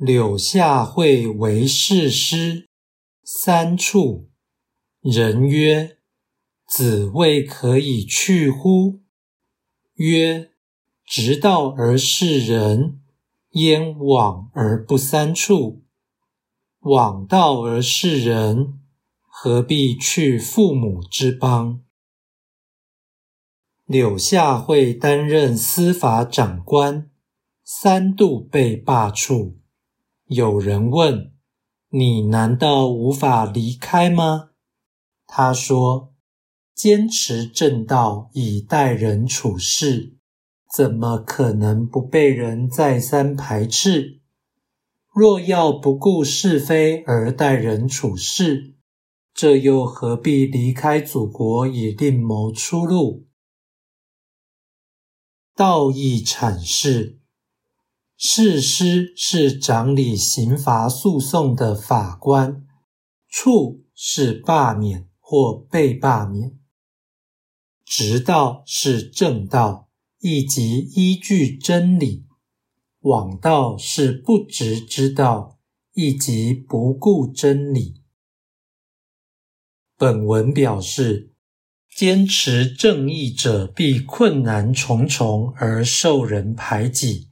[0.00, 2.68] 柳下惠为士师，
[3.24, 4.30] 三处。
[5.00, 5.98] 人曰
[6.68, 9.00] ：“子谓可以去乎？”
[9.98, 10.52] 曰
[11.04, 13.00] ：“直道而事人，
[13.54, 15.82] 焉往而不三处？
[16.78, 18.78] 往道而事人，
[19.26, 21.82] 何必去父母之邦？”
[23.84, 27.10] 柳下惠担任司法长官，
[27.64, 29.57] 三度被罢黜。
[30.28, 31.32] 有人问
[31.88, 34.50] ：“你难道无法离开吗？”
[35.26, 36.14] 他说
[36.74, 40.18] ：“坚持正道以待人处事，
[40.74, 44.20] 怎么可能不被人再三排斥？
[45.14, 48.74] 若要不顾是非而待人处事，
[49.32, 53.26] 这又何必离开祖国以另谋出路？”
[55.56, 57.18] 道义阐释。
[58.20, 62.66] 事师是掌理刑罚诉讼的法官，
[63.28, 66.58] 处是罢免或被罢免。
[67.84, 72.24] 直道是正道，以及依据真理；
[73.02, 75.60] 枉道是不直之道，
[75.94, 78.02] 以及不顾真理。
[79.96, 81.32] 本文表示，
[81.94, 87.27] 坚持正义者必困难重重而受人排挤。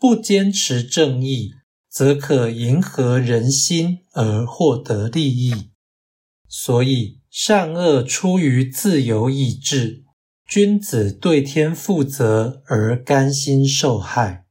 [0.00, 1.52] 不坚持正义，
[1.90, 5.72] 则可迎合人心而获得利益。
[6.48, 10.04] 所以，善恶出于自由意志，
[10.48, 14.46] 君子对天负责而甘心受害。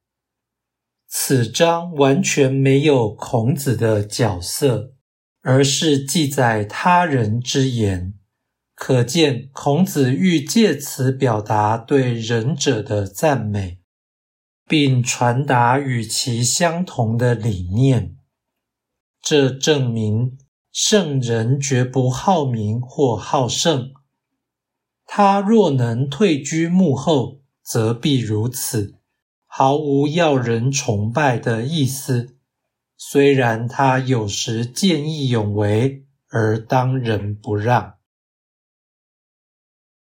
[1.08, 4.94] 此章完全没有孔子的角色，
[5.42, 8.14] 而是记载他人之言，
[8.76, 13.79] 可见孔子欲借此表达对仁者的赞美。
[14.70, 18.16] 并传达与其相同的理念，
[19.20, 20.38] 这证明
[20.72, 23.92] 圣人绝不好名或好胜。
[25.08, 29.00] 他若能退居幕后，则必如此，
[29.48, 32.38] 毫无要人崇拜的意思。
[32.96, 37.96] 虽然他有时见义勇为，而当仁不让。